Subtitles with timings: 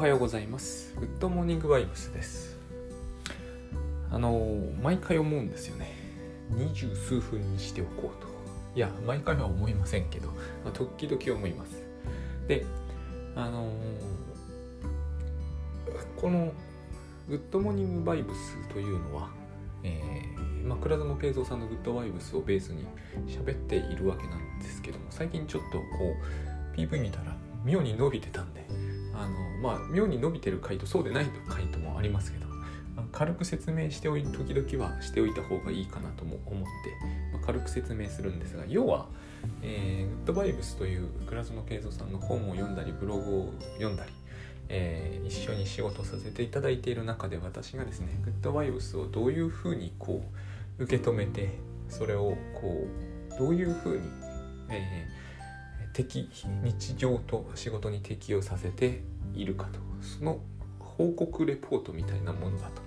[0.00, 0.94] おはようございます。
[0.98, 2.56] グッドモーニングバイブスです。
[4.10, 5.92] あの毎回思うんですよね。
[6.48, 8.26] 二十数分にしておこうと。
[8.74, 11.84] いや毎回は思いませんけど、まあ、時々思います。
[12.48, 12.64] で
[13.36, 13.70] あの
[16.16, 16.50] この
[17.28, 19.28] グッドモーニングバイブスというのは、
[19.82, 22.86] えーまあ、倉園慶三さんのグッドバイブスをベースに
[23.28, 25.84] 喋っているわけなんですけども最近ちょっとこ
[26.74, 27.36] う PV 見たら
[27.66, 28.64] 妙に伸びてたんで
[29.20, 32.50] あのまあ妙に伸びてる回とそうでない回ともありますけど
[33.12, 36.68] 軽く説明しておい時々はしておいた方がいいかなとも思って、
[37.32, 39.06] まあ、軽く説明するんですが要は、
[39.62, 44.12] えー、グッドバイブスという倉園慶三さんの本を読んだりブログを読んだり、
[44.68, 50.22] えー、一緒に仕事させていただいている中で私がですねグッドバイブスをどういうふうにこ
[50.78, 52.86] う受け止めてそれをこ
[53.36, 54.02] うどういうふうに、
[54.70, 56.28] えー、適
[56.62, 59.02] 日常と仕事に適用させて
[59.34, 60.40] いるかとその
[60.78, 62.82] 報告レポートみたいなものだと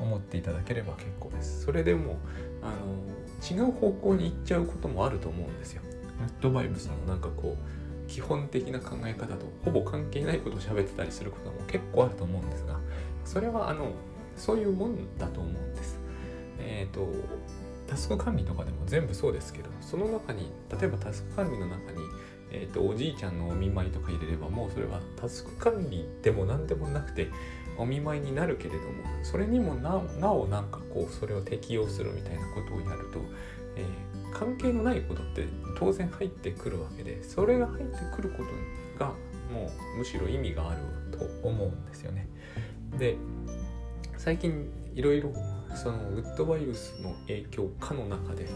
[0.00, 1.64] 思っていただければ結構です。
[1.64, 2.18] それでも
[2.62, 3.04] あの
[3.42, 5.82] 違う方向に行っちゃうこともあると思うんですよ。
[6.20, 12.78] ネットバイブスのなんかこう基本的な考え方とほぼ関係ないことを喋ってたりすることも結構あると思うんですが
[13.24, 13.92] それはあの
[14.36, 15.98] そういうもんだと思うんです。
[16.58, 17.08] えっ、ー、と
[17.86, 20.50] タスク管理とかでも全部そうですけどその中に
[20.80, 21.98] 例えばタスク管理の中に
[22.56, 27.28] えーと、おじいちゃんのお見舞いとか入れればもうそれはタスク管理でも何でもなくて
[27.76, 28.84] お見舞いになるけれども
[29.24, 29.96] それにもな
[30.32, 33.18] おなんかこうそれを適用するみたいなことをやると、
[33.74, 38.44] えー、関係のないことって当然入ってくるわけでそれが入ってくるこ
[38.98, 39.10] とが
[39.52, 42.28] もうむしろ意味があると思うんですよね。
[42.96, 43.16] で
[44.16, 45.32] 最近いろいろ
[45.74, 48.46] そのグッドバイブスの影響下の中で、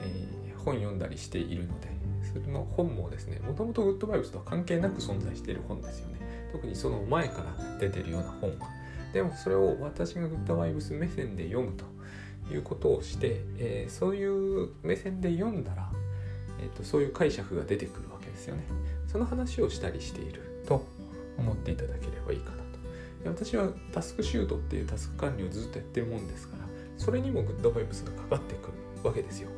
[0.00, 1.91] えー、本読んだりしているので
[2.32, 6.20] それの本もですねもともとグッドバイブスとは関係なく存在している本ですよね。
[6.52, 8.68] 特にその前から出てるような本は
[9.12, 11.84] でもそれを私がグッドバイブス目線で読むと
[12.52, 15.90] いうことをして、えー、そういう目線で読んだら、
[16.60, 18.64] えーと、そういう解釈が出てくるわけですよね。
[19.06, 20.86] その話をしたりしていると
[21.38, 22.62] 思っていただければいいかなと。
[23.24, 26.66] 私はタスクシュートっていうタスク管理をずっとやってるもんですから
[26.98, 28.72] それにもグッドバイブスがかかってくる
[29.04, 29.48] わけですよ。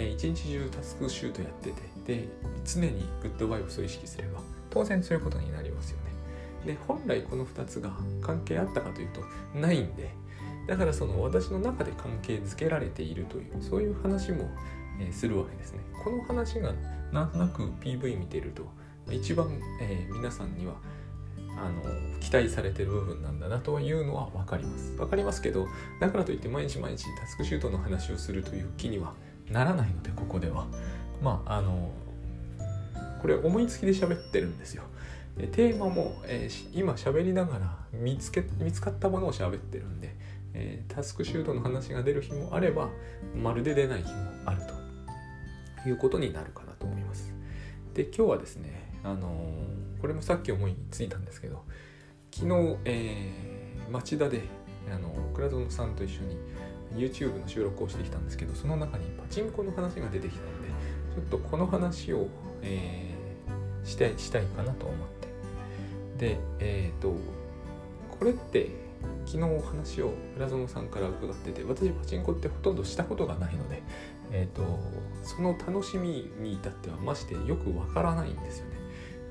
[0.00, 2.28] えー、一日中タスクシュートやっててで
[2.64, 4.40] 常にグッドバイブスを意識すれば
[4.70, 6.10] 当然そういうことになりますよね。
[6.64, 7.90] で本来この2つが
[8.22, 9.22] 関係あったかというと
[9.58, 10.10] ないんで
[10.66, 14.48] だからその私の中で関係づけられているというそういう話も、
[15.00, 15.80] え、するわけですね。
[16.02, 16.72] この話が
[17.12, 18.64] なんとなく PV 見てると
[19.12, 19.50] 一番、
[19.82, 20.74] えー、皆さんには
[21.58, 21.82] あの
[22.20, 24.96] 期待されてる部分なんだなというのは分かります。
[24.96, 25.66] 分かりますけど
[26.00, 29.14] だからといって毎日毎日タスクシュートの話をするという気には
[29.50, 30.66] ならないのでここでは。
[31.22, 31.92] まああの
[33.20, 34.84] これ思いつきで喋ってるんですよ。
[35.52, 40.14] テーマも、えー、今喋りながら見つけ見つかったものを喋ってるんで、
[40.54, 42.88] えー、タスクシュートの話が出る日もあれば
[43.34, 44.62] まるで出ない日もある
[45.82, 47.32] ということになるかなと思います。
[47.94, 51.64] で今日はですねあのー、これもさっき思いついたんですけど
[52.32, 54.42] 昨日、えー、町田で
[54.92, 56.36] あの倉園さんと一緒に
[56.94, 60.68] YouTube の収録をしてきたんですけどその中にパチンコの話が出てきたので
[61.14, 62.28] ちょっとこの話を、
[62.62, 65.08] えー、したいしたいかなと思っ
[66.18, 67.14] てでえっ、ー、と
[68.18, 68.68] これって
[69.24, 73.82] 昨日お話を浦園さんから伺ってて私パチンコってほとんどしたことがないので、
[74.32, 74.78] えーと、
[75.22, 78.80] その楽しみに至ってはましてよくわからないんですよね。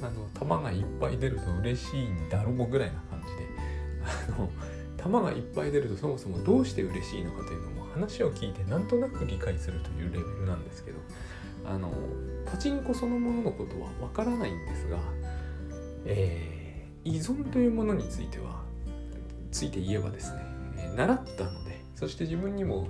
[0.01, 3.47] あの球がいっぱい出ると嬉しいんだろうぐらいな感じで
[4.37, 4.49] あの
[5.01, 10.99] 球がいっぱい出るとそもそもどうして嬉しいのかというのも話を聞いてなんとなく理解するというレベルなんですけど
[11.65, 11.91] あの
[12.45, 14.97] パチンコそのもののことはわからないんですが、
[16.05, 18.63] えー、依存というものについては
[19.51, 20.41] ついて言えばですね、
[20.77, 22.87] え、習ったのでそして自分にも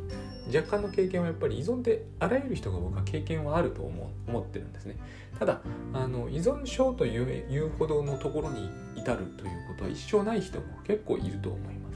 [0.54, 4.98] 若干の経験はやっぱり依存ってあらゆる人が僕は経験はあると思思ってるんですね。
[5.38, 5.62] ただ
[5.94, 11.89] あの依存症というほどのところに至るということは一生ない人も結構いると思います。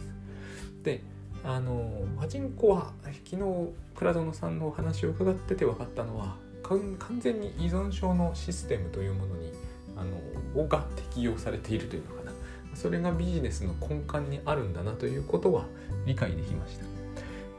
[0.83, 1.01] で
[1.43, 9.51] あのパチンコは昨日倉園さんのお話を伺ってて分かったのは完全に依存症のシステムというものに
[9.97, 12.31] あのが適用されているというのかな。
[12.73, 15.65] それがビジネスの根幹にあるんだなということは
[16.05, 16.85] 理解できました。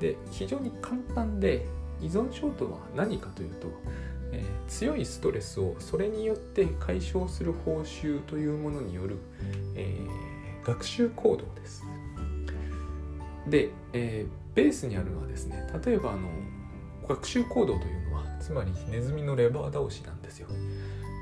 [0.00, 1.66] で非常に簡単で
[2.00, 3.68] 依存症とは何かというと、
[4.32, 9.18] えー、強いストレスをそれによって解消する報酬というものによる、
[9.76, 11.84] えー、学習行動です。
[13.48, 16.28] で、えー、ベースにあるのはですね例えばあの
[17.08, 20.48] 学習行動というのはつまりネズミのレバー倒しなんですよ。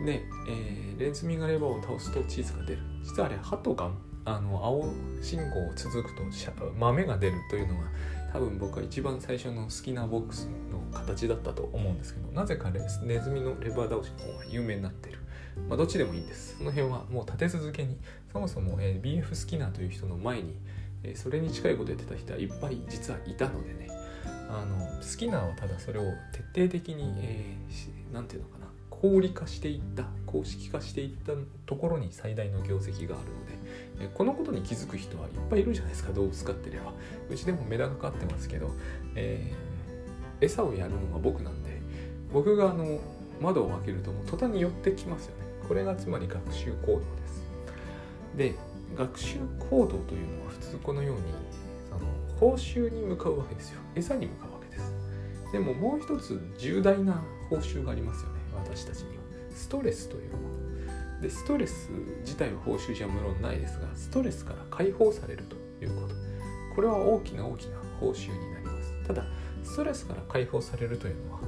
[0.04, 2.82] で、えー、ネズミがレバーを倒すとチーズが出る。
[3.02, 3.90] 実はあれ歯とか
[4.24, 4.84] あの青
[5.20, 6.22] 信号を続くと
[6.78, 7.86] 豆が出るというのが
[8.32, 15.18] 多分僕は一番最初の好きなボックスの形だったと思うんですけどなぜかネズミのレバー倒しの方が有名になっている、
[15.68, 16.56] まあ、どっちでもいいんです。
[16.56, 17.98] その辺はもう立て続けに
[18.32, 20.54] そもそも、えー、BF 好きなという人の前に、
[21.04, 23.88] え、それに近いことやってた人はいっぱい実はいたのでね。
[24.48, 26.02] あの好きなはただそれを
[26.52, 28.66] 徹底的に何、えー、て言うのかな。
[28.90, 31.32] 合理化していった公式化していった
[31.66, 34.08] ところに最大の業績があるので。
[34.14, 36.12] このことに気づく人はいっぱいいるじゃないですか。
[36.12, 36.92] 動物飼ってれば。
[37.30, 38.70] うちでもメダカ飼ってますけど、
[39.14, 41.80] えー、餌をやるのが僕なんで。
[42.32, 42.98] 僕があの
[43.40, 45.42] 窓を開けるともう途端に寄ってきますよね。
[45.68, 47.42] これがつまり学習行動です。
[48.36, 48.54] で
[48.96, 49.38] 学習
[49.70, 51.22] 行動というのは普通このように
[51.88, 52.00] その
[52.38, 53.80] 報酬に向かうわけですよ。
[53.94, 54.94] 餌に向かうわけです。
[55.52, 58.40] でももう一つ重大な報酬がありますよね。
[58.54, 59.22] 私たちには。
[59.54, 61.20] ストレスというもの。
[61.20, 61.90] でストレス
[62.20, 66.14] 自体は報酬じゃ無論ないですがストレスから解放されるということ。
[66.74, 68.92] これは大きな大きな報酬になります。
[69.06, 69.24] ただ
[69.62, 71.40] ストレスから解放されるというのは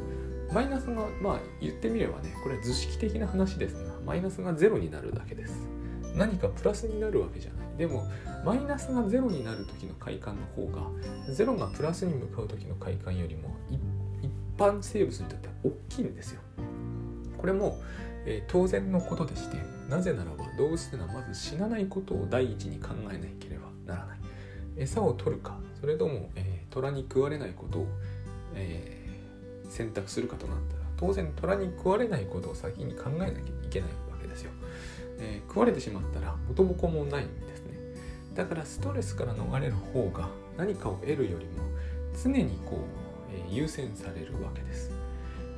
[0.53, 5.67] マイナスがまあ言ってみればねこれは図式的な話ですがマイナスがゼロになるだけです。
[6.17, 7.77] 何かプラスになるわけじゃない。
[7.77, 8.07] でも
[8.45, 10.83] マイナスがゼロになる時の快感の方が
[11.33, 13.51] ゼロがプラスに向かう時の快感よりも
[14.23, 16.41] 一般生物にとっては大きいんですよ。
[17.39, 17.79] これも、
[18.27, 19.59] えー、当然のことでして
[19.89, 24.19] なぜならば動物というのはまず死なないことを第一に考えなければならない。
[24.77, 27.87] 餌を取るかそれとも、えー、虎に食われないことを、
[28.55, 33.91] えー、選択するかとなったら当然虎に食われないことを先に考えなきゃいけない、
[35.19, 37.79] えー、食われてしまったら元も子もないんですね。
[38.35, 41.63] だからストレスから逃れる方が何かを得るよりも
[42.23, 42.79] 常にこう、
[43.33, 44.91] え優先されるわけです。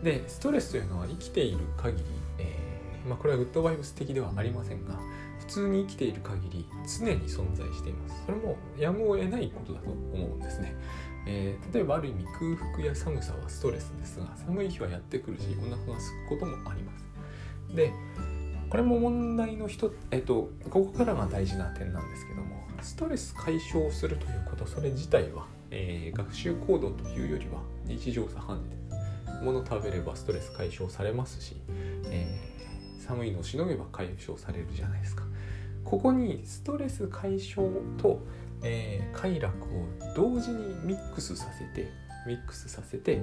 [0.03, 2.05] でストレスというのは生きている限り、
[2.39, 4.99] えー、まあ、これはグッドバイブス的ではありませんが
[5.41, 6.67] 普通に生きている限り
[6.99, 8.23] 常に存在しています。
[8.27, 10.75] それもやむを得ないことだと思うんですね、
[11.27, 17.07] えー、例えばある意味空腹や寒さはストレスですが寒い日はやってくるしお腹が空くこともあります。
[17.75, 17.93] で
[18.69, 28.87] これも問題の人、えっ、と、ここからが大事な点なんですけどもストレス解消するということそれ自体は、えー、学習行動というよりは日常茶飯事です
[29.43, 31.57] 物食べればストレス解消されますし、
[32.11, 35.25] えー、寒いのをしのげば解消されるじゃないですか。
[35.85, 37.69] ここにストレス解消
[37.99, 38.21] と、
[38.63, 39.87] えー、快楽を
[40.17, 41.89] 同時にミックスさせて
[42.27, 43.23] ミックスさせて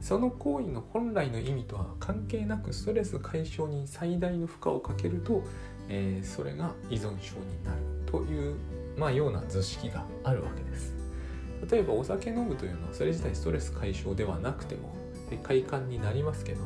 [0.00, 5.42] その行為の本来の意味とは関係なくストレス解消に最大の負荷をかけると、
[5.88, 8.56] えー、それが依存症になるという、
[8.98, 10.94] まあ、ような図式があるわけです
[11.70, 14.94] 例えばお酒飲むというのはそれ自体ストレス解消ではなくても
[15.42, 16.60] 快感になりますけど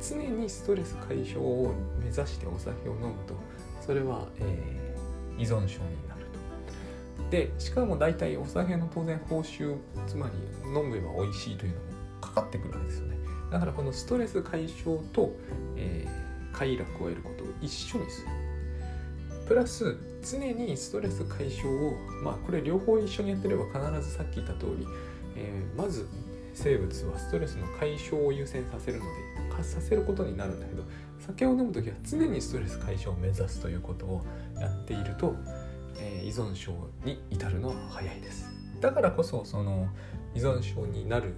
[0.00, 3.34] 常にストレス解消を目指してお酒を飲むと
[3.80, 6.26] それは、えー、依存症になる
[7.18, 7.30] と。
[7.30, 9.76] でしかも大体お酒の当然報酬
[10.06, 11.91] つまり飲めば美味しいというのも
[12.32, 13.16] かってくるわけですよね。
[13.50, 15.36] だからこのストレス解消と、
[15.76, 18.28] えー、快楽を得ることを一緒にする。
[19.46, 24.86] プラス常にストレス解消をまあこれ両方一緒にやってれば必ずさっき言った通り、
[25.36, 26.08] えー、まず
[26.54, 29.10] 生物はストレスの解消を優先させるので
[29.54, 30.82] 活させることになるんだけど
[31.18, 34.24] 酒を飲む時は常にストレス解消を目指すということを
[34.58, 35.34] やっていると、
[35.98, 36.72] えー、依存症
[37.04, 39.88] に至るのは早いですだからこそその
[40.34, 41.34] 依存症になる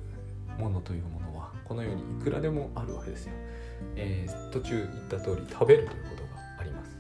[0.59, 3.33] ものというものはこのようにいくらでもあるわけですよ、
[3.97, 6.29] えー、途中言った通り食べるということが
[6.61, 6.99] あります。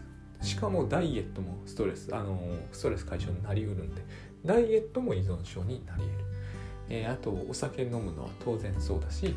[0.48, 2.38] しかもダイエットもストレスあの
[2.72, 4.04] ストレス解消になりうるんで
[4.44, 6.24] ダイエットも依存症になり得る。
[6.90, 9.34] えー、あとお酒飲むのは当然そうだし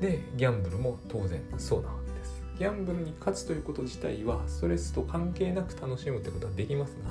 [0.00, 2.42] でギャンブルも当然そうなわけです。
[2.58, 7.10] ギャンブルに勝つということ自体はストレスと関係なく楽しむということはできますが、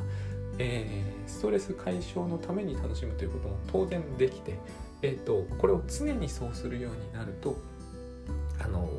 [0.59, 4.57] えー、ストレス解消のために楽しむということも当然できて、
[5.03, 7.57] えーと、これを常にそうするようになると
[8.59, 8.89] あの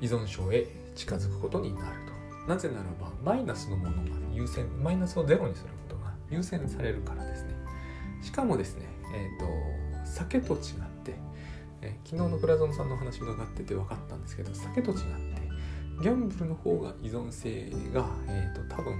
[0.00, 1.86] 依存症へ近づくことになる
[2.44, 7.54] となぜならばマイナスのものが優先マイナスをゼロにすることが優先されるからですね
[8.22, 9.46] しかもですねえーと、
[10.04, 10.60] 酒と違っ
[11.04, 11.14] て、
[11.80, 15.02] えー、昨日の倉園さんの話伺ってて分かったんですけど酒と違って
[16.02, 18.94] ギャンブルの方が依存性が、えーと、多分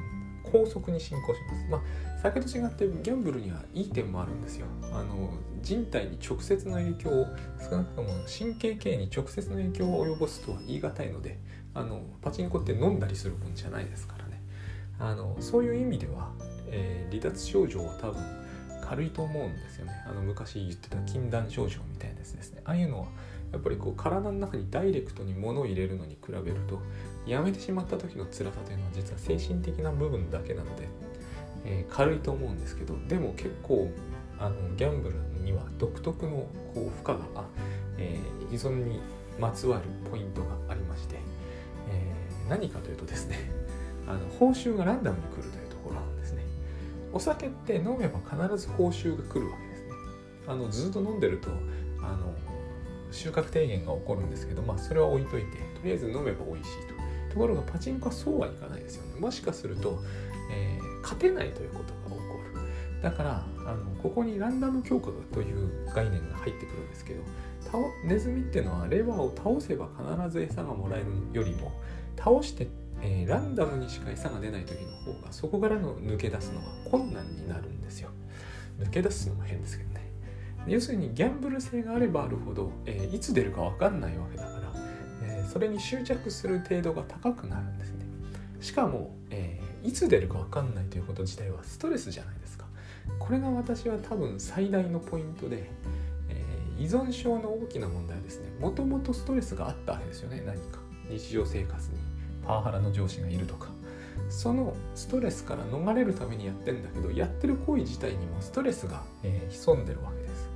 [0.44, 1.66] 高速に進行します。
[1.70, 4.66] まあ、酒と違ってギャンブルにはいい点もあるんですよ。
[4.84, 5.34] あの
[5.66, 7.26] 人体に直接の影響を
[7.58, 11.40] 少なくとも神経系に直接の影響を及ぼすとは言い難いので
[11.74, 14.40] あのパチンコって飲んだりするもんじゃないですからね。
[15.00, 16.30] あのそういう意味では、
[16.68, 18.22] えー、離脱症状は多分
[18.80, 19.92] 軽いと思うんですよね。
[20.06, 22.62] あの昔言ってた禁断症状みたいなやつですね。
[22.64, 23.06] ああいうのは
[23.50, 26.80] やっぱりこう体の中にダイレクトに物を入れるのに比べると
[27.26, 30.88] やめてしまった時の辛さというのは実は精神的な部分だけなので、
[31.64, 33.90] えー、軽いと思うんですけどでも結構
[34.38, 37.44] あのギャンブルには独特のこう負荷が、
[37.96, 39.00] えー、依存に
[39.38, 41.16] まつわるポイントがありまして、
[41.88, 43.38] えー、何かというとですね
[44.06, 46.44] あの報酬がランダムに来るというところなんですね。
[47.12, 49.90] お酒って飲めば必ず報酬が来るわけですね。
[50.48, 51.50] あのずっと飲んでると
[52.02, 52.34] あの
[53.10, 56.96] 収穫低減が起こるんですけど、まあ、それは置いといてとりあえず飲めば美味しいと。
[57.32, 59.20] ところがパチンコはそうはいかないですよね。
[59.20, 60.02] もしかすると、
[60.50, 63.02] えー、勝てないということが起こる。
[63.02, 63.46] だから
[64.06, 67.22] ここにランダム強化という概念が入ってくるんですけど
[68.04, 71.72] ネズミっていうのはレバーを倒せば必ず餌がもらえるよりも
[72.16, 72.68] 倒して、
[73.02, 78.10] えー、ランダムにしか餌が出ない時の方がそこからの抜け出すのが困難になるんですよ。
[78.78, 80.08] 抜け出すのも変ですけどね。
[80.68, 84.72] 要するにギャンブル性があればあるほど、えー、いつ出るか分かんないわけだから、
[85.24, 88.06] えー、それに執着する程度が高くなるんですね。
[88.60, 92.65] しかも、え、いつ出るか分かんないということ自体はストレスじゃないですか。
[93.18, 95.70] これが私は多分最大のポイントで、
[96.28, 96.44] え
[96.78, 98.50] 依存症の大きな問題はですね。
[98.60, 100.78] もともとストレスがあったわけですよね何か。
[101.08, 101.98] 日常生活に。
[102.46, 103.68] パワハラの上司がいるとか。
[104.28, 110.48] そのストレスから逃れるためにやってんだけどやってる行為自体にもストレスが、え潜んでるわけです。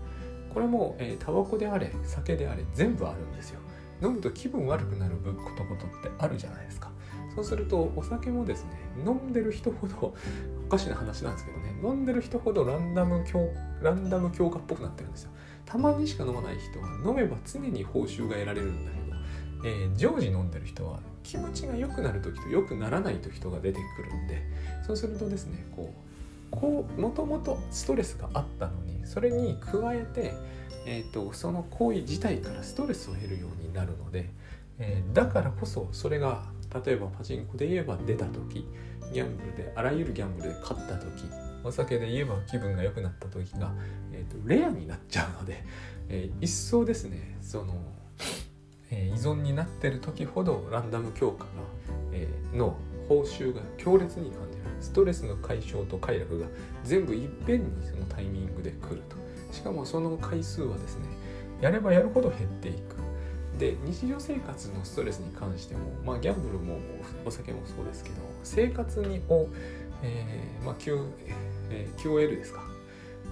[0.52, 3.60] これも、えー、タバコであれ酒であれ全部あるんですよ。
[4.02, 6.90] 飲むと気分悪くなることことってあるじゃないですか。
[7.40, 8.70] そうするとお酒もですね
[9.06, 10.14] 飲んでる人ほど
[10.66, 13.48] おかしな話なんですけどね飲んでる人ほどランダム強
[13.82, 15.30] ランダム強化っぽくなってるんですよ。
[15.64, 19.16] たまにしか飲まない人は飲めば常に報酬が得られるんだけど、
[19.64, 24.42] えー、常時飲んでる人は気持ちが良くなる時と良くならない時とが出てくるんで
[24.86, 30.34] そうするとですねこうこうもともとストレスがあったのにそれに加えて、
[30.84, 34.28] えーと、その行為自体からストレスを得るようになるので、
[34.80, 36.42] えー、だからこそそれが
[36.84, 38.66] 例えばパチンコで言えば出た時
[39.12, 41.24] ギャンブルであらゆるギャンブルで勝った時
[41.64, 43.72] お酒で言えば気分が良くなった時が、
[44.12, 45.64] えーと、レアになっちゃうので、
[46.08, 47.74] えー、一層ですねその、
[48.90, 51.50] えー、依存になってる時ほどランダム強化が、
[52.12, 52.76] えー、の
[53.08, 54.60] 報酬が強烈に感じる。
[54.80, 56.46] ストレスの解消と快楽が
[56.84, 59.16] 全部いっぺんにそのタイミングで来ると。
[59.52, 61.06] しかもその回数はですね
[61.60, 63.09] やればやるほど減っていく。
[63.60, 66.78] で日常生活のストレスに関しても、まあ、ギャンブルも
[67.26, 69.48] お酒もそうですけど生活にを、
[70.02, 70.98] えーまあ Q
[71.70, 72.62] えー、QOL ですか、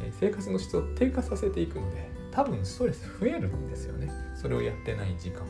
[0.03, 4.13] えー、生活の質を低下させていくので多分ストレス増えるんですよね。
[4.41, 5.47] それをやってない時間は。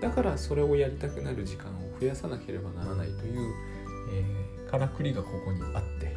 [0.00, 3.52] だからそれをやりたくなる時間を増やさなければならないという、
[4.12, 6.14] えー、からくりがここにあって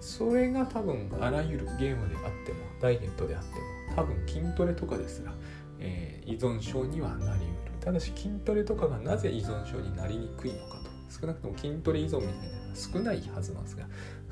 [0.00, 5.34] それが多分あらゆるゲームであってもダイエットであっても多分筋トレとかですら、
[5.80, 7.72] えー、依存症にはなりうる。
[7.80, 10.88] ただし筋トレとかがなぜ依存症になりにくいのかと。
[11.08, 13.86] 少なくとも筋トレ依存みたいなのは少ないはずなんですが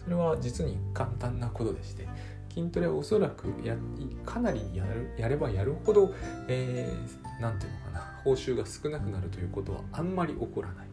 [0.05, 2.07] それは実に簡単なことでして
[2.51, 3.77] 筋トレはおそらくや
[4.25, 6.15] かなりやるやればやるほど何、
[6.49, 10.87] えー、て言うのかな報酬が少なくなるということはあんまり起こらない。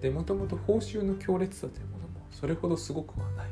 [0.00, 3.46] でもともと報酬の強烈さというものもそれほどすごくはない。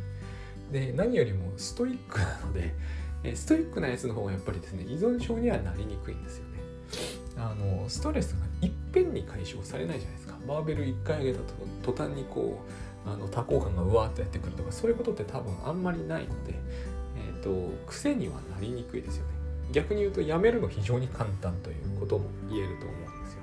[0.73, 2.75] で何よりもストイックなので
[3.35, 6.61] ストイックなやつの方がやっぱりですね依存症にはなりにくいんですよね。
[7.39, 10.39] あのストレスがいっぺんに解消されないじゃないですか。
[10.47, 12.63] バーベル1回上げたと途端にこ
[13.07, 16.55] うあの多幸感がうわーっとやってくるとかそういうことって多分あんまりないので、
[17.17, 19.33] えーと、癖にはなりにくいですよね。
[19.73, 23.43] 逆に言うとやめるの非常に簡単ということも言えると思うんですよ。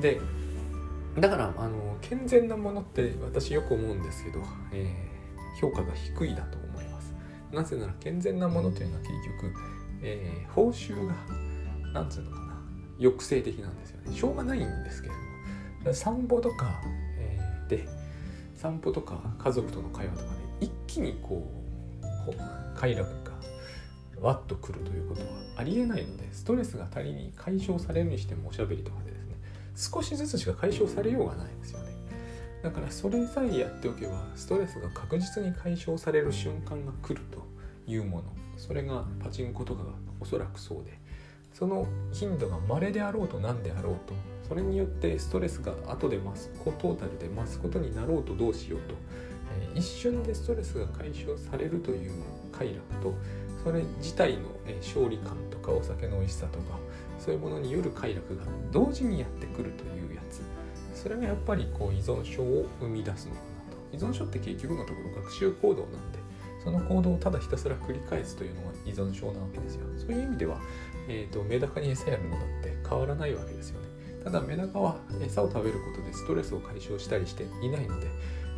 [0.00, 4.40] でだからあの健全なものって私よく思うんですけど、
[4.72, 6.58] えー、評価が低いだと
[7.54, 9.54] なぜなら健全なものというのは結局、
[10.02, 11.14] えー、報酬が
[11.92, 12.60] なんつうのかな
[12.98, 14.16] 抑制的なんですよね。
[14.16, 15.14] しょうがないんですけれ
[15.84, 16.80] ども散歩とか、
[17.18, 17.88] えー、で
[18.54, 20.24] 散歩とか家族との会話とか
[20.60, 21.46] で一気にこ
[22.28, 23.34] う快楽が
[24.20, 29.36] わっとくるということはありえないのでストレスが足りに解消されるにしてもおしゃべりとかでですね
[29.76, 31.93] 少しずつしか解消されようがないんですよね。
[32.64, 37.46] だからそれさえやっておけばストレスが確実に解消される瞬間が来ると
[37.86, 38.24] いうもの。
[38.56, 40.98] それがパチンコとかがおそらくそうで。
[41.52, 44.14] その頻度が稀であろうと何であろうと
[44.48, 48.94] それによってストレスが後で増すトータルで増すことになろうとどうしようと、
[49.72, 52.12] えー、一瞬でストレスが解消されるという
[52.50, 53.14] 快楽と
[53.62, 56.76] それ自体の、え勝利感とかお酒の美味しさとか
[57.20, 58.42] そういうものによる快楽が
[58.72, 60.03] 同時にやってくるという
[61.04, 63.40] それがやっぱりこう依存症を生み出すのか
[63.92, 66.18] なと依存症って結局のところ学習行動なんで
[66.64, 70.58] その行動をただひたすら繰り返すというのが依存症なわけですよそういう意味では、
[71.08, 73.94] えーとメダカに餌やるのだって変わらないわけですよね
[74.24, 78.08] ただメダカは餌を食べることでストレスを解消したりしていないので、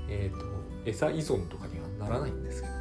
[0.08, 0.46] えーと、
[0.84, 2.80] 餌依存とかにはならないんですけどね。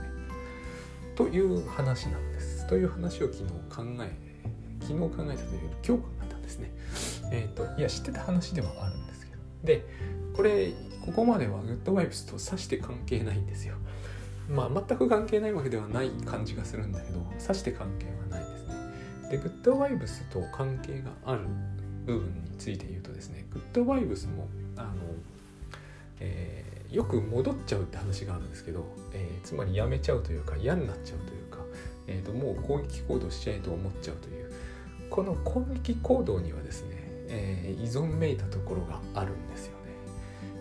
[1.15, 2.67] という話なんです。
[2.67, 4.15] という話を昨日考え
[4.81, 6.72] 昨日考えたというより今日考えたんですね。
[7.31, 9.14] えっ、ー、といや知ってた話ではあるんです
[9.65, 9.86] で
[10.36, 10.72] これ
[11.05, 13.75] ここまではグッドバイブスとさして関係ないんですよ。
[14.50, 18.75] まあ全く関係ないわけではない感じがするんだけどさして関係はないですね。
[19.31, 21.41] でグッドバイブスと関係がある
[22.05, 24.91] 部分について言うとですねグッドバイブスもあの、
[26.19, 31.57] えー、よく戻っちゃうって話があるんですけど、えー、つまりやめちゃうというか嫌になっちゃうというか、
[32.07, 34.51] えーと、もう攻撃行動しちゃえと思っちゃうという
[35.10, 36.95] この攻撃行動にはですね、
[37.27, 39.74] えー、依存めいたところがあるんですよ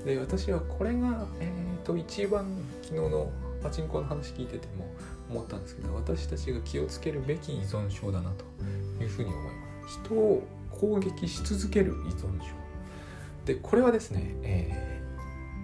[0.04, 0.14] ね。
[0.14, 2.47] で私はこれが、えーと一番
[2.83, 3.30] 昨日の
[3.62, 4.90] パチンコの話聞いてても
[5.30, 8.44] 思ったんですけど私たちが気をつけるべき依存症だなと
[9.02, 10.00] いうふうに思います。
[10.02, 12.54] 人を攻撃し続ける依存症
[13.44, 15.02] でこれはですね、え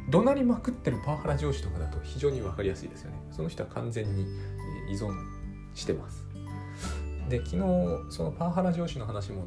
[0.09, 4.27] ー、怒鳴りまくってるパワハラ上司とかだと非常に分かりやすいですよねその人は完全に
[4.91, 5.13] 依存
[5.75, 6.25] してます
[7.31, 7.57] で昨日
[8.11, 9.47] そのパワハラ上司の話も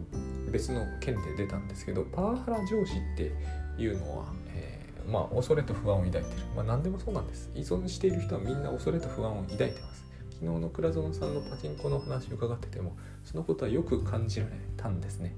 [0.51, 3.33] 別の件で出たんですけどパワハラ上司って
[3.77, 6.41] いうのは、えー、まあ恐れと不安を抱いてる。
[6.55, 7.51] まあ何でもそうなんです。
[7.53, 10.05] 依存している人はみんな恐れと不安を抱いてます。
[10.31, 15.35] 昨日の倉園さんのパチンコの話を伺っててもそのことはよく感じられたんですね。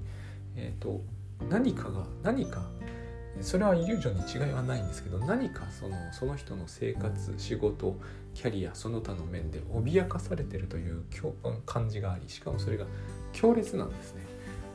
[0.54, 1.00] えーと、
[1.50, 2.70] 何かが何か
[3.40, 7.98] それはイリュージョンに違いはないんですけど何かそのその人の生活仕事
[8.36, 11.02] キャリアその他の面で脅かされてるという
[11.64, 12.84] 感じがありしかもそれが
[13.32, 14.22] 強烈なんですね。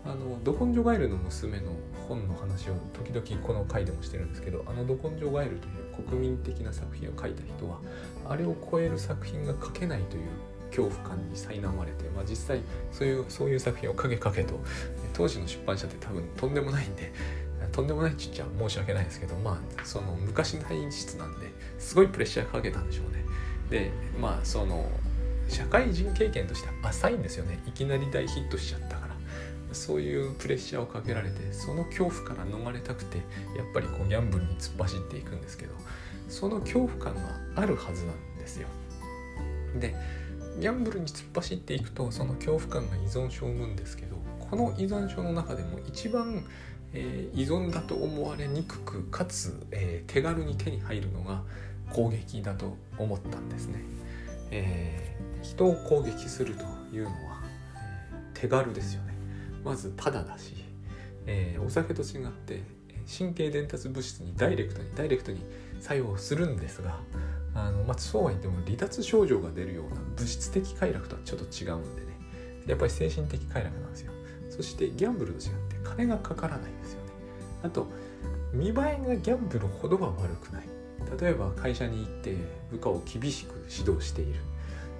[0.04, 1.74] あのドコンジョガエルの娘の
[2.10, 7.78] 本の話を時々この回でもしてるんですけどあのドコンジョガエルという国民的な作品を書いた人は
[8.28, 10.24] あれを超える作品が書けないという
[10.72, 14.60] 恐怖感に苛まれて、まあ、実際そういうそういう作品を影かけと
[15.14, 17.14] 当時の出版社って多分とんでもないんで
[17.72, 23.21] とんでもないちっちゃ申し訳ないですけどまあその昔の演出なんですごいプレッシャーかけたんでしょうね
[23.72, 24.86] でまあその
[25.48, 27.60] 社会人経験として浅いんですよね。
[27.68, 29.12] いきなり大ヒットしちゃったから。
[29.74, 33.20] そういうプレッシャーをかけられてその恐怖から逃れたくて
[33.56, 35.74] やっぱりこうギャンブルに突っ走っていくんですけど
[36.28, 37.22] その恐怖感が
[37.56, 38.68] あるはずなんですよ。
[39.80, 39.96] で
[40.60, 44.18] ギャンブルに突っ走っていくとその恐怖感が依存症を生むんですけど
[44.50, 46.44] この依存症の中でも一番、
[46.94, 51.44] えー、依存だと思われにくくかつ、えー、手軽に手に入るのが
[51.94, 53.80] 攻撃だと思ったんですね。
[54.52, 57.42] えー、人を攻撃するというのは、
[58.36, 59.14] え手軽ですよね。
[59.64, 60.56] まずただだし、
[61.26, 62.64] えお酒と違って
[63.08, 65.40] 神経伝達物質にダイレクトにダイレクトに
[65.80, 67.00] 作用するんですが
[67.54, 72.08] あの、まあ、そうは言っても離脱症状が出るような物質的快楽とはちょっと違うんでね
[72.68, 74.12] やっぱり精神的快楽なんですよ
[74.50, 77.12] そしてギャンブルと違って金がかからないんですよね
[77.64, 77.88] あと
[78.54, 80.68] 見栄えがギャンブルほどは悪くない
[81.20, 82.36] 例えば会社に行って
[82.72, 84.40] 部下を厳しく指導している。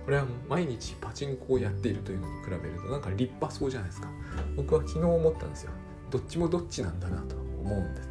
[0.06, 4.10] これは毎日パチンコをやっているというのに比べるとなんか立派そうじゃないですか。
[4.56, 5.72] 僕は昨日思ったんですよ。
[6.10, 8.10] どっちもどっちなんだなと思うんです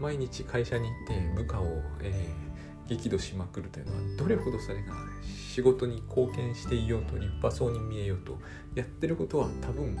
[0.00, 1.66] 毎日会社に行って部下を、
[2.00, 2.44] えー
[2.88, 4.94] 激怒しまくるというのはどれほどそれが
[5.24, 8.38] 仕事に貢献していようと立派そうに見えようと
[8.74, 9.96] やってることは多分、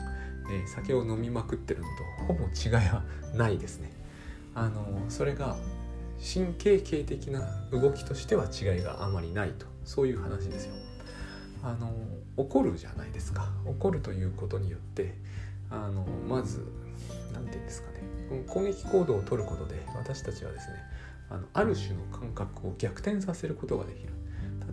[0.50, 1.86] えー、酒を飲みまくってるの
[2.26, 3.02] とほぼ違いは
[3.34, 3.92] ないですね。
[4.54, 5.56] あのそれが
[6.18, 9.66] 神経系的な動きとしては違いがあまりないと。
[9.84, 10.74] そういう話ですよ。
[11.62, 11.92] あの
[12.36, 13.50] 怒るじゃないですか。
[13.66, 15.14] 怒るということによって
[15.70, 16.66] あのまず
[17.32, 18.44] 何て言うんですかね。
[18.48, 20.76] 攻撃行動をとることで私たちはですね
[21.30, 24.12] あのある種の感覚を逆転させることができる。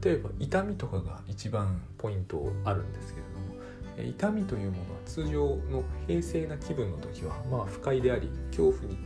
[0.03, 3.25] 例えば痛みとかが一番ポイントあるんですけれ
[3.97, 8.97] ども痛みというものは通常の平静な気分の時はまあ不快であり恐怖に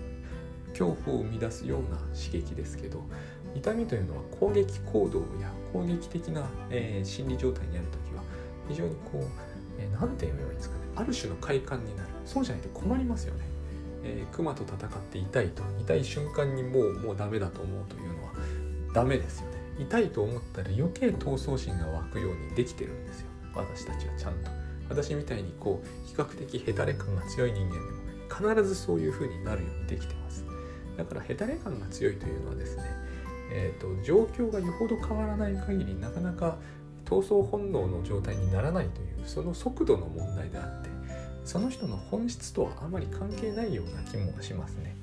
[0.78, 3.02] 恐怖を生み出すような刺激ですけど
[3.56, 8.24] 痛みというのは攻撃行動や攻撃的な、えー、心理状態にある時は
[8.68, 9.46] 非常にこう
[9.80, 12.10] 何、えー、て言えばいいんですかねある種の快感になる。
[12.26, 13.42] そうじゃないと困りますよね。
[14.04, 18.34] えー、熊と戦って痛いと痛い瞬間にもうもうダメだと思うというのは
[18.94, 19.58] ダメですよね。
[19.80, 23.28] 痛いと思ったら余計闘争心が湧くようにできてるんですよ。
[23.54, 24.50] 私たちはちゃんと。
[24.90, 27.80] 私みたいにこう比較的ヘタレ感が強い人間で
[28.46, 30.25] も必ずそういう風になるようにできてます。
[30.97, 32.84] だからヘタレ感が強いというのはですね
[33.51, 36.58] えーと、状況がよほど変わらない限りなかなか
[37.05, 40.89] 闘争本能の状態にならないというその速度の問題であって
[41.43, 44.95] その人の本質とはあまり関係ないような気もしますね。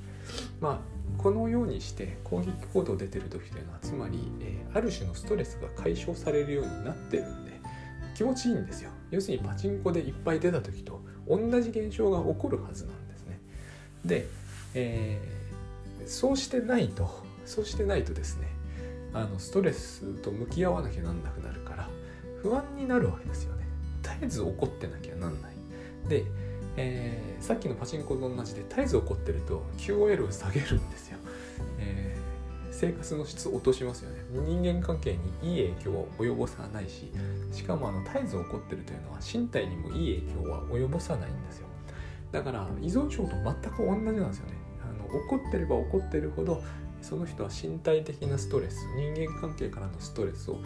[0.61, 0.79] まあ
[1.19, 7.53] このようにして攻撃行動出てる時というのはつまり、えー、ある種のストレスが解消されるようになってるんで
[8.15, 8.91] 気持ちいいんですよ。
[9.11, 13.41] 要するにパチンコでいっぱい出た時と同じ現象が起こるはずなんですね。
[14.05, 14.27] で、
[14.75, 15.42] えー、
[16.07, 17.11] そうしてないと
[17.45, 18.49] そうしてないとですね
[19.15, 21.89] あのストレスと向き合わなきゃなんなくなるから
[22.43, 23.63] 不安になるわけですよね。
[24.03, 25.53] 絶えず怒ってなきゃなんない。
[26.09, 26.25] で、
[26.77, 31.19] えー、さっきのパチンコと同じで絶えず怒ってると QOL を下げるんですよ、
[31.79, 34.17] えー、生活の質を落としますよね。
[34.33, 37.13] 人間関係にいい影響を及ぼさないし
[37.53, 41.69] しかもあの絶えず怒ってるというのは身体にもいい影響は及ぼさないんですよ。
[42.33, 44.62] だから依存症と全く同じなんですよね。
[45.15, 46.63] 怒ってれば怒ってるほど
[47.01, 50.61] その人は身体的なストレス人間関係からのストレスを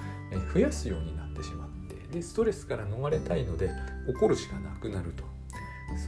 [0.52, 3.70] 増やすようになってしまってでストレスから逃れたいので
[4.08, 5.36] 怒るしかなくなると。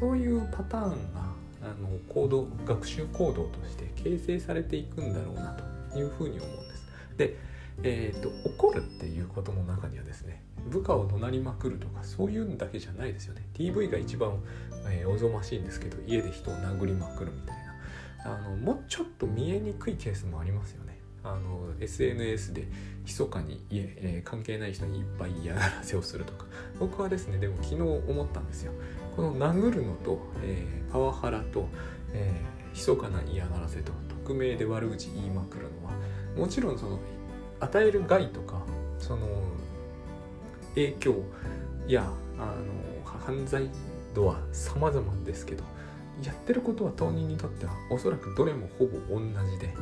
[0.01, 1.21] そういうパターンが
[1.63, 5.57] あの行動学習行動として形成されていくんだろうな
[5.93, 6.87] というふうに思うんです。
[7.17, 7.37] で、
[7.83, 13.43] えーと、怒るっていうことの中にはですね部下を怒鳴りまくるとかそういうんだけじゃないですよね。
[13.55, 14.33] DV が一番、
[14.89, 17.68] えー、おぞましいんですけど家で人を殴りまくるみたいな。
[18.25, 20.99] あのもうちょっと見えにくいケースもありますよね。
[21.25, 22.69] あの SNS で
[23.05, 26.47] 密かに、えー、関係ない人にいっぱい嫌がらせをするとか。
[26.79, 28.73] 僕はですねでも昨日思ったんですよ。
[29.17, 31.69] この殴るのと、えー、パワハラと、
[32.13, 33.93] えー、密かな嫌がらせと
[34.25, 35.93] 匿名で悪口言いまくるのは
[36.37, 37.01] もちろんその
[37.61, 38.63] 与える害とか
[38.99, 39.27] その
[40.75, 41.25] 影響
[41.89, 42.55] やあの
[43.05, 43.69] 犯罪
[44.15, 45.65] 度は様々ですけど
[46.23, 49.75] やってることは当人にとってはおそらくどれもほぼ同じで、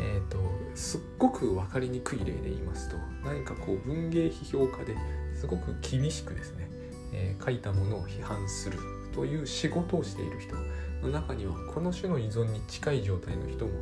[0.00, 0.38] えーと、
[0.74, 4.96] すっごく分かりにくい例で言いますと何かこう文芸批評家で
[5.34, 6.68] すごく厳しくですね、
[7.12, 8.78] えー、書いたものを批判する
[9.14, 10.54] という仕事をしている人
[11.02, 13.72] の中にはこの種の依存に近い状態の人も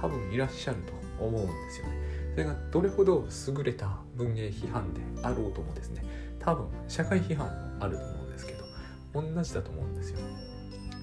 [0.00, 0.78] 多分いらっしゃる
[1.18, 1.92] と思うんですよね。
[2.32, 6.02] それがどれほど優れた文芸批判であろうともですね
[6.40, 8.64] 多分社会批判もあると思うんですけど
[9.14, 10.18] 同じだと思うんですよ。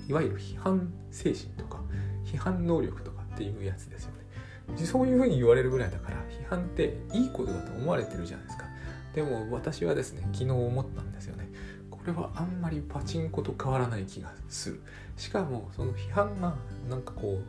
[0.09, 1.79] いわゆる批判精神とか
[2.25, 4.85] 批判能力とかっていうやつですよね。
[4.85, 8.65] そういうふうに言われるぐらいだから批判っていいことだと思われてるじゃないですか。
[9.13, 11.49] でも私はですね昨日思ったんですよね。
[11.89, 14.81] これはあんまりパチンコと変わらない気がする。
[15.15, 16.55] しかもその批判が
[16.89, 17.43] なんかこう、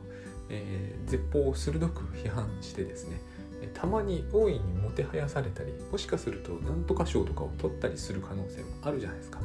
[0.51, 3.21] えー、絶法を鋭く批判してですね
[3.75, 9.41] たまに大いにもてはやされたりもしかすると何とか賞とかを取ったりする可能性もあるじゃないですか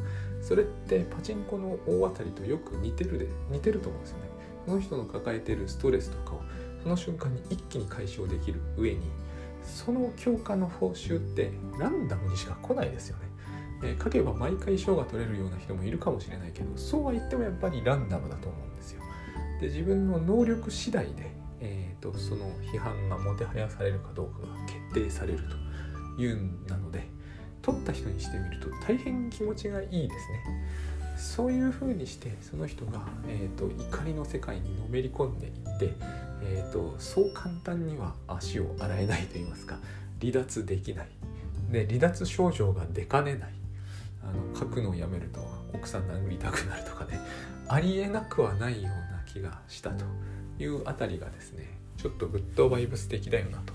[0.45, 4.25] それってパチンコの大当たりとよく似てるで似てると思うんですよね。
[4.65, 6.41] その人の抱えてるストレスとかを
[6.83, 9.01] その瞬間に一気に解消できる上に
[9.63, 13.23] その強化の報酬ってランダムにしか来ないですよね、
[13.83, 19.01] えー、書けば毎回賞が取れるような人もいるかもしれないけどそうは言ってもやっぱりランダムだと思うんですよ。
[19.61, 25.39] で自分の能力次第でえーと、その批判がもてはやされるかどうかが決定される
[26.17, 27.07] というんなので
[27.65, 30.43] 取った人にしてみると大変気持ちがいいですね。
[31.17, 35.93] そういうふうにしてその人が、えーと、怒りの世界にのめり込んでいって、
[36.43, 39.79] えーと、そう簡単には足を洗えないと言いますか
[40.19, 41.07] 離脱できない。
[41.71, 43.49] で離脱症状が出かねない。
[44.23, 45.39] あの書くのをやめると
[45.73, 47.19] 奥さん殴りたくなるとかね
[47.67, 50.05] ありえなくはないような気がしたと。
[50.57, 53.73] いうあたりがですねちょっとグッドバイブス的だよなと。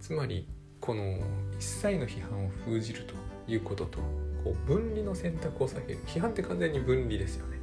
[0.00, 0.46] つまり
[0.80, 1.18] この
[1.58, 3.14] 一切の批判を封じると
[3.50, 3.98] いうことと
[4.44, 5.98] こう分離の選択を避ける。
[6.06, 7.58] 批判って完全に分離ですよね。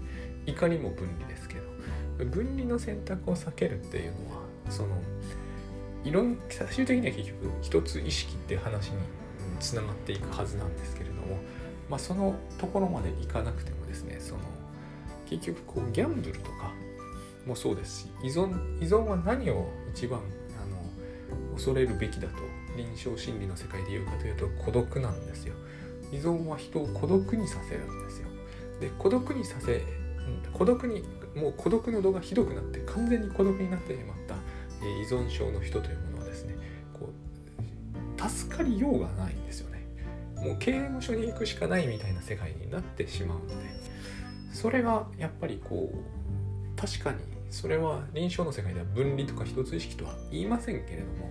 [0.47, 1.61] 怒りも分離ですけど
[2.25, 4.89] 分離の選択を避けるっていうのはその
[6.03, 8.97] いろん最終的には結局一つ意識っていう話に
[9.59, 11.37] つながっていくはずなんですけれども、
[11.89, 14.41] まあ、そのところまでいかなくてもですねその
[15.29, 16.71] 結局こうギャンブルとか
[17.45, 22.35] もそうですし依存依存は何を一番あの恐れるべきだと
[22.77, 25.53] 臨床心理の世界で言うかというと孤独なんですよ。
[26.11, 28.27] 依存は人を孤独にさせるんですよ。
[28.79, 29.81] で孤独にさせ
[30.53, 31.03] 孤独に
[31.35, 34.35] もう孤独の度がひどくなって完全に孤独になってしまった
[34.85, 36.55] 依存症の人というものはですね
[36.93, 39.85] こう助かりようがないんですよね。
[40.35, 43.97] もう刑務所に行くしかないみたいな世界になってしまうので。
[44.57, 47.19] それはやっぱりこう確かに
[47.51, 51.29] それは臨床の世界では分離とか一つ意識とは言いませんけれども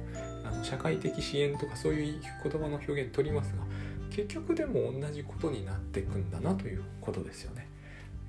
[0.67, 3.63] 社会的支援とかそういう言葉の表現取りますが
[4.11, 7.69] 結局でも同じことになっていくんだなということですよね。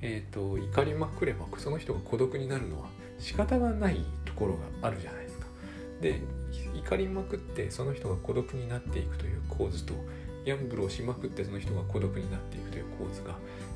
[0.02, 5.47] えっ、ー、と怒りまくればその人が孤独になるのは仕方がないところがあるじゃないですか。
[6.02, 6.21] で
[6.76, 9.93] 怒りまくってその人が孤独になっていくという構図と
[10.45, 13.36] ギャンブルをしまくってその人が孤独になっていくという構図が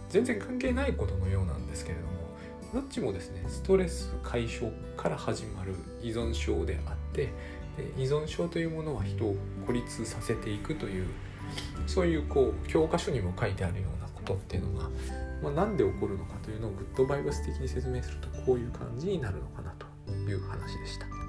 [0.10, 2.12] 全然関係ないことのようなんですけれども
[2.74, 7.30] どっちもですねストレス解消から始まる依存症であって
[7.98, 11.08] 依存症というものは人を孤立させていくという
[11.88, 14.90] そういうこう教科書にも書いてあるようなことっていうのが、
[15.44, 21.21] まあ、何で起こるのかというのをグッドバイブス的に説明するとこういう感じになるのかなという話でした。